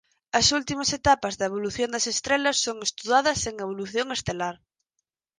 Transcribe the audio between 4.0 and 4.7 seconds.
estelar.